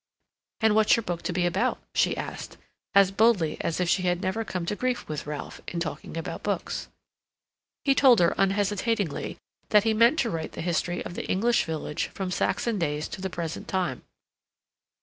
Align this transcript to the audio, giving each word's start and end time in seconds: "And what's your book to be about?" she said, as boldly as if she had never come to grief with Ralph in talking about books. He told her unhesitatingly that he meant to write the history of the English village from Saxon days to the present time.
"And 0.61 0.73
what's 0.73 0.95
your 0.95 1.03
book 1.03 1.21
to 1.21 1.31
be 1.31 1.45
about?" 1.45 1.79
she 1.93 2.15
said, 2.15 2.57
as 2.95 3.11
boldly 3.11 3.57
as 3.61 3.79
if 3.79 3.87
she 3.87 4.01
had 4.01 4.19
never 4.19 4.43
come 4.43 4.65
to 4.65 4.75
grief 4.75 5.07
with 5.07 5.27
Ralph 5.27 5.61
in 5.67 5.79
talking 5.79 6.17
about 6.17 6.41
books. 6.41 6.87
He 7.85 7.93
told 7.93 8.17
her 8.19 8.33
unhesitatingly 8.35 9.37
that 9.69 9.83
he 9.83 9.93
meant 9.93 10.17
to 10.21 10.31
write 10.31 10.53
the 10.53 10.61
history 10.61 11.05
of 11.05 11.13
the 11.13 11.27
English 11.27 11.65
village 11.65 12.07
from 12.15 12.31
Saxon 12.31 12.79
days 12.79 13.07
to 13.09 13.21
the 13.21 13.29
present 13.29 13.67
time. 13.67 14.01